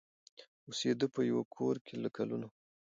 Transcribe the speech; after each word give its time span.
اوسېده 0.67 1.05
په 1.15 1.21
یوه 1.29 1.43
کورکي 1.55 1.93
له 2.03 2.09
کلونو 2.17 2.47